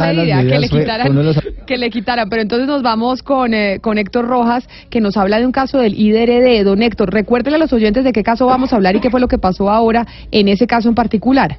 Idea 0.00 0.42
que 0.46 0.60
le 0.60 0.68
quitaran, 0.68 1.10
uno 1.10 1.18
de 1.20 1.26
los- 1.26 1.40
que 1.66 1.76
le 1.76 1.90
quitaran, 1.90 2.28
pero 2.28 2.42
entonces 2.42 2.68
nos 2.68 2.80
vamos 2.80 3.24
con, 3.24 3.52
eh, 3.54 3.80
con 3.80 3.98
Héctor 3.98 4.28
Rojas, 4.28 4.68
que 4.88 5.00
nos 5.00 5.16
habla 5.16 5.40
de 5.40 5.46
un 5.46 5.50
caso 5.50 5.78
del 5.78 5.94
IDRD. 5.98 6.62
Don 6.62 6.80
Héctor, 6.80 7.12
recuérdele 7.12 7.56
a 7.56 7.58
los 7.58 7.72
oyentes 7.72 8.04
de 8.04 8.12
qué 8.12 8.22
caso 8.22 8.46
vamos 8.46 8.72
a 8.72 8.76
hablar 8.76 8.94
y 8.94 9.00
qué 9.00 9.10
fue 9.10 9.18
lo 9.18 9.26
que 9.26 9.38
pasó 9.38 9.68
ahora 9.68 10.06
en 10.30 10.46
ese 10.46 10.68
caso 10.68 10.88
en 10.88 10.94
particular. 10.94 11.56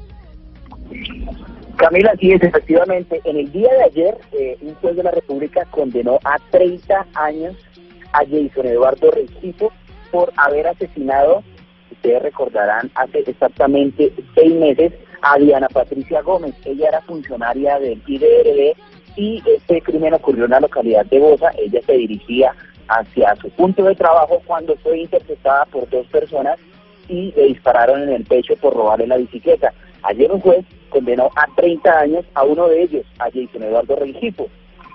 Camila, 1.75 2.13
sí 2.21 2.31
es, 2.31 2.41
efectivamente. 2.41 3.19
En 3.25 3.35
el 3.35 3.51
día 3.51 3.67
de 3.69 3.83
ayer, 3.83 4.17
eh, 4.31 4.55
un 4.61 4.75
juez 4.75 4.95
de 4.95 5.03
la 5.03 5.11
República 5.11 5.65
condenó 5.69 6.17
a 6.23 6.37
30 6.51 7.05
años 7.15 7.55
a 8.13 8.19
Jason 8.19 8.65
Eduardo 8.65 9.11
Rengifo 9.11 9.73
por 10.09 10.31
haber 10.37 10.67
asesinado, 10.67 11.43
ustedes 11.91 12.21
recordarán, 12.21 12.89
hace 12.95 13.23
exactamente 13.27 14.13
seis 14.35 14.53
meses 14.53 14.93
a 15.21 15.37
Diana 15.37 15.67
Patricia 15.67 16.21
Gómez. 16.21 16.55
Ella 16.65 16.89
era 16.89 17.01
funcionaria 17.01 17.79
del 17.79 18.01
IDRD 18.05 18.75
y 19.15 19.43
este 19.45 19.81
crimen 19.81 20.13
ocurrió 20.13 20.45
en 20.45 20.51
la 20.51 20.59
localidad 20.59 21.05
de 21.05 21.19
Bosa. 21.19 21.51
Ella 21.57 21.79
se 21.85 21.93
dirigía 21.93 22.53
hacia 22.87 23.35
su 23.37 23.49
punto 23.51 23.83
de 23.83 23.95
trabajo 23.95 24.41
cuando 24.45 24.75
fue 24.77 24.99
interceptada 24.99 25.65
por 25.65 25.89
dos 25.89 26.05
personas 26.07 26.59
y 27.07 27.31
le 27.35 27.47
dispararon 27.47 28.03
en 28.03 28.09
el 28.09 28.25
pecho 28.25 28.55
por 28.57 28.73
robarle 28.73 29.07
la 29.07 29.17
bicicleta. 29.17 29.73
Ayer 30.03 30.31
un 30.31 30.41
juez 30.41 30.65
condenó 30.89 31.29
a 31.35 31.47
30 31.55 31.99
años 31.99 32.25
a 32.33 32.43
uno 32.43 32.67
de 32.67 32.83
ellos, 32.83 33.05
a 33.19 33.25
Jason 33.25 33.63
Eduardo 33.63 33.95
Rengifo. 33.95 34.47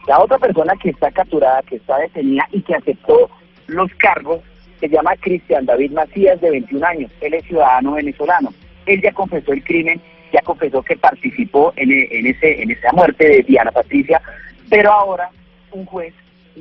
La 0.06 0.20
otra 0.20 0.38
persona 0.38 0.74
que 0.80 0.90
está 0.90 1.10
capturada, 1.10 1.62
que 1.62 1.76
está 1.76 1.98
detenida 1.98 2.46
y 2.52 2.62
que 2.62 2.74
aceptó 2.74 3.28
los 3.66 3.90
cargos, 3.94 4.40
se 4.80 4.88
llama 4.88 5.16
Cristian 5.16 5.66
David 5.66 5.92
Macías, 5.92 6.40
de 6.40 6.50
21 6.50 6.86
años. 6.86 7.10
Él 7.20 7.34
es 7.34 7.44
ciudadano 7.44 7.92
venezolano. 7.92 8.52
Él 8.84 9.00
ya 9.02 9.12
confesó 9.12 9.52
el 9.52 9.64
crimen, 9.64 10.00
ya 10.32 10.40
confesó 10.42 10.82
que 10.82 10.96
participó 10.96 11.72
en, 11.76 11.92
e- 11.92 12.08
en, 12.10 12.26
ese, 12.26 12.62
en 12.62 12.70
esa 12.70 12.92
muerte 12.92 13.28
de 13.28 13.42
Diana 13.42 13.70
Patricia, 13.72 14.20
pero 14.68 14.92
ahora 14.92 15.30
un 15.72 15.84
juez 15.86 16.14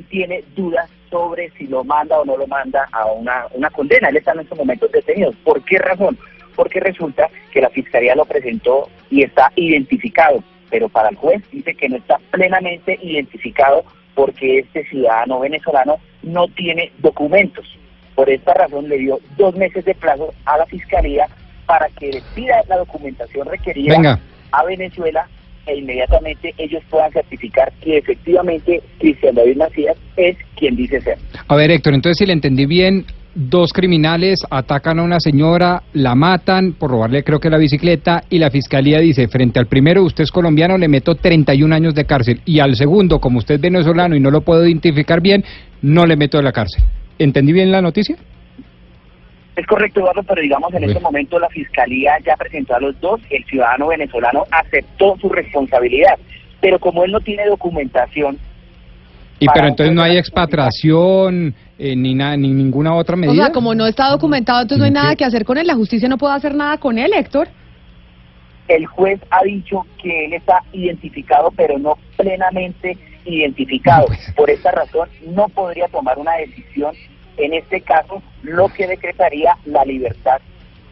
tiene 0.09 0.43
dudas 0.55 0.89
sobre 1.09 1.49
si 1.51 1.67
lo 1.67 1.83
manda 1.83 2.19
o 2.19 2.25
no 2.25 2.35
lo 2.37 2.47
manda 2.47 2.87
a 2.91 3.05
una, 3.05 3.45
una 3.53 3.69
condena. 3.69 4.09
Él 4.09 4.17
está 4.17 4.33
en 4.33 4.41
estos 4.41 4.57
momentos 4.57 4.91
detenido. 4.91 5.31
¿Por 5.43 5.63
qué 5.63 5.77
razón? 5.77 6.17
Porque 6.55 6.79
resulta 6.79 7.29
que 7.51 7.61
la 7.61 7.69
fiscalía 7.69 8.15
lo 8.15 8.25
presentó 8.25 8.89
y 9.09 9.23
está 9.23 9.51
identificado, 9.55 10.43
pero 10.69 10.89
para 10.89 11.09
el 11.09 11.15
juez 11.15 11.41
dice 11.51 11.75
que 11.75 11.89
no 11.89 11.97
está 11.97 12.17
plenamente 12.31 12.99
identificado 13.01 13.83
porque 14.13 14.59
este 14.59 14.85
ciudadano 14.85 15.39
venezolano 15.39 15.97
no 16.23 16.47
tiene 16.47 16.91
documentos. 16.99 17.65
Por 18.15 18.29
esta 18.29 18.53
razón 18.53 18.87
le 18.87 18.97
dio 18.97 19.19
dos 19.37 19.55
meses 19.55 19.83
de 19.85 19.93
plazo 19.93 20.33
a 20.45 20.57
la 20.57 20.65
fiscalía 20.65 21.27
para 21.65 21.87
que 21.89 22.11
le 22.11 22.21
pida 22.33 22.61
la 22.67 22.77
documentación 22.77 23.47
requerida 23.47 23.95
Venga. 23.95 24.19
a 24.51 24.63
Venezuela 24.65 25.27
e 25.65 25.77
inmediatamente 25.77 26.53
ellos 26.57 26.83
puedan 26.89 27.11
certificar 27.11 27.71
que 27.81 27.97
efectivamente 27.97 28.81
Cristian 28.99 29.35
David 29.35 29.57
Macías 29.57 29.97
es 30.15 30.37
quien 30.55 30.75
dice 30.75 31.01
ser. 31.01 31.17
A 31.47 31.55
ver, 31.55 31.71
Héctor, 31.71 31.95
entonces 31.95 32.17
si 32.19 32.25
le 32.25 32.33
entendí 32.33 32.65
bien, 32.65 33.05
dos 33.33 33.73
criminales 33.73 34.39
atacan 34.49 34.99
a 34.99 35.03
una 35.03 35.19
señora, 35.19 35.83
la 35.93 36.15
matan 36.15 36.73
por 36.73 36.91
robarle 36.91 37.23
creo 37.23 37.39
que 37.39 37.49
la 37.49 37.57
bicicleta 37.57 38.23
y 38.29 38.37
la 38.39 38.51
fiscalía 38.51 38.99
dice, 38.99 39.27
frente 39.27 39.59
al 39.59 39.65
primero, 39.65 40.03
usted 40.03 40.23
es 40.23 40.31
colombiano, 40.31 40.77
le 40.77 40.87
meto 40.87 41.15
31 41.15 41.75
años 41.75 41.95
de 41.95 42.05
cárcel 42.05 42.41
y 42.45 42.59
al 42.59 42.75
segundo, 42.75 43.19
como 43.19 43.39
usted 43.39 43.55
es 43.55 43.61
venezolano 43.61 44.15
y 44.15 44.19
no 44.19 44.29
lo 44.29 44.41
puedo 44.41 44.65
identificar 44.65 45.21
bien, 45.21 45.43
no 45.81 46.05
le 46.05 46.15
meto 46.15 46.37
de 46.37 46.43
la 46.43 46.51
cárcel. 46.51 46.83
¿Entendí 47.17 47.53
bien 47.53 47.71
la 47.71 47.81
noticia? 47.81 48.17
Es 49.55 49.65
correcto, 49.67 50.01
Eduardo, 50.01 50.23
pero 50.23 50.41
digamos 50.41 50.73
en 50.73 50.83
este 50.83 50.99
momento 50.99 51.39
la 51.39 51.47
fiscalía 51.49 52.13
ya 52.25 52.35
presentó 52.35 52.75
a 52.75 52.79
los 52.81 52.99
dos, 52.99 53.21
el 53.29 53.43
ciudadano 53.45 53.87
venezolano 53.87 54.43
aceptó 54.51 55.15
su 55.21 55.29
responsabilidad, 55.29 56.17
pero 56.59 56.77
como 56.79 57.05
él 57.05 57.11
no 57.11 57.19
tiene 57.21 57.45
documentación, 57.47 58.37
Y 59.39 59.45
Para 59.47 59.55
pero 59.55 59.67
entonces 59.69 59.95
no 59.95 60.01
hay 60.03 60.17
expatriación 60.17 61.53
eh, 61.77 61.95
ni, 61.95 62.15
na- 62.15 62.37
ni 62.37 62.49
ninguna 62.53 62.95
otra 62.95 63.15
O 63.15 63.17
medida. 63.17 63.45
sea, 63.45 63.51
como 63.53 63.75
no 63.75 63.85
está 63.85 64.07
documentado, 64.09 64.61
entonces 64.61 64.79
no 64.79 64.85
hay 64.85 64.91
nada 64.91 65.15
que 65.15 65.25
hacer 65.25 65.43
con 65.45 65.57
él. 65.57 65.67
La 65.67 65.75
justicia 65.75 66.07
no 66.07 66.17
puede 66.17 66.33
hacer 66.35 66.55
nada 66.55 66.77
con 66.77 66.97
él, 66.97 67.11
Héctor. 67.13 67.47
el 68.67 68.85
juez 68.87 69.19
ha 69.29 69.43
dicho 69.43 69.85
que 70.01 70.25
él 70.25 70.33
está 70.33 70.61
identificado, 70.73 71.51
pero 71.55 71.77
no 71.77 71.97
plenamente 72.17 72.97
identificado. 73.25 74.07
Por 74.35 74.49
esta 74.49 74.71
razón, 74.71 75.07
no 75.35 75.47
podría 75.49 75.87
tomar 75.89 76.17
una 76.17 76.33
decisión 76.37 76.95
en 77.37 77.53
este 77.53 77.81
caso, 77.81 78.21
lo 78.43 78.67
que 78.69 78.87
decretaría 78.87 79.55
la 79.65 79.83
libertad 79.85 80.37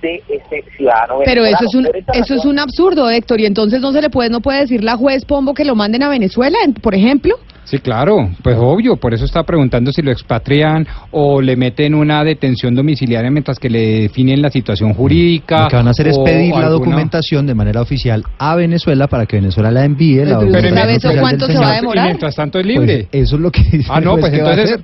de 0.02 0.22
este 0.28 0.64
ciudadano 0.76 1.20
Pero 1.24 1.46
eso 1.46 1.64
es 1.66 1.74
un 1.76 1.88
eso 2.14 2.36
es 2.36 2.46
un 2.46 2.60
absurdo, 2.60 3.10
Héctor, 3.10 3.40
y 3.40 3.46
entonces 3.46 3.80
no 3.80 3.92
se 3.94 4.02
le 4.02 4.10
puede 4.10 4.30
no 4.30 4.42
puede 4.42 4.60
decir 4.62 4.84
la 4.84 4.98
juez 4.98 5.24
Pombo 5.26 5.54
que 5.54 5.64
lo 5.64 5.76
manden 5.76 6.04
a 6.04 6.10
Venezuela, 6.10 6.58
en- 6.66 6.74
por 6.74 6.94
ejemplo. 6.94 7.36
Sí, 7.66 7.80
claro, 7.80 8.30
pues 8.44 8.58
obvio, 8.60 8.98
por 8.98 9.14
eso 9.14 9.24
está 9.26 9.44
preguntando 9.44 9.92
si 9.94 10.02
lo 10.02 10.12
expatrian 10.12 10.86
o 11.12 11.42
le 11.42 11.56
meten 11.56 11.96
una 11.96 12.24
detención 12.24 12.76
domiciliaria 12.76 13.32
mientras 13.32 13.58
que 13.58 13.70
le 13.70 14.02
definen 14.02 14.42
la 14.42 14.50
situación 14.50 14.94
jurídica. 14.94 15.64
Lo 15.64 15.68
que 15.70 15.76
van 15.78 15.88
a 15.88 15.92
hacer 15.92 16.08
es 16.10 16.20
pedir 16.20 16.50
la 16.52 16.68
alguna- 16.68 16.70
documentación 16.70 17.48
de 17.48 17.56
manera 17.56 17.82
oficial 17.82 18.24
a 18.38 18.56
Venezuela 18.56 19.08
para 19.08 19.26
que 19.26 19.38
Venezuela 19.38 19.72
la 19.72 19.86
envíe. 19.86 20.18
La 20.26 20.40
Pero 20.40 20.52
documentación 20.52 20.76
¿sabe 20.78 20.94
eso 20.96 21.20
cuánto 21.22 21.48
se 21.48 21.58
va 21.58 21.72
a 21.72 21.76
demorar? 21.76 22.06
Y 22.06 22.10
mientras 22.10 22.36
tanto 22.36 22.60
es 22.60 22.66
Pues 22.66 22.80
libre. 22.80 23.08
eso 23.12 23.36
es 23.36 23.42
lo 23.42 23.50
que 23.52 23.64
dice 23.64 23.90
Ah, 23.90 24.02
no, 24.02 24.18
pues 24.18 24.34
entonces 24.34 24.80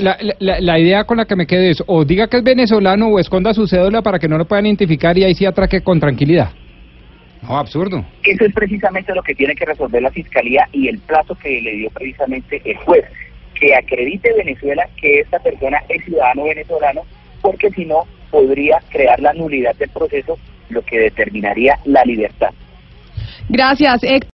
la, 0.00 0.16
la- 0.40 0.60
la 0.60 0.78
idea 0.78 1.04
con 1.04 1.16
la 1.18 1.24
que 1.26 1.36
me 1.36 1.46
quedé 1.46 1.70
es 1.70 1.82
o 1.86 2.04
diga 2.04 2.26
que 2.26 2.38
es 2.38 2.42
venezolano 2.44 3.06
o 3.08 3.18
esconda 3.20 3.54
su 3.54 3.66
cédula 3.68 4.02
para 4.02 4.18
que 4.18 4.28
no 4.28 4.36
lo 4.38 4.44
puedan 4.46 4.66
identificar 4.66 5.16
y 5.16 5.24
ahí 5.24 5.34
sí 5.34 5.46
atraque 5.46 5.82
con 5.82 6.00
tranquilidad. 6.00 6.50
No, 7.48 7.58
absurdo. 7.58 8.04
Eso 8.22 8.44
es 8.44 8.54
precisamente 8.54 9.14
lo 9.14 9.22
que 9.22 9.34
tiene 9.34 9.54
que 9.54 9.66
resolver 9.66 10.02
la 10.02 10.10
fiscalía 10.10 10.68
y 10.72 10.88
el 10.88 10.98
plazo 10.98 11.34
que 11.34 11.60
le 11.60 11.72
dio 11.76 11.90
precisamente 11.90 12.60
el 12.64 12.76
juez, 12.78 13.04
que 13.58 13.74
acredite 13.74 14.32
Venezuela 14.32 14.88
que 15.00 15.20
esta 15.20 15.38
persona 15.38 15.78
es 15.88 16.04
ciudadano 16.04 16.44
venezolano, 16.44 17.02
porque 17.42 17.70
si 17.70 17.84
no 17.84 18.04
podría 18.30 18.80
crear 18.90 19.20
la 19.20 19.32
nulidad 19.34 19.74
del 19.76 19.90
proceso, 19.90 20.38
lo 20.70 20.82
que 20.82 20.98
determinaría 20.98 21.78
la 21.84 22.02
libertad. 22.04 22.50
Gracias, 23.48 24.02
Héctor. 24.02 24.30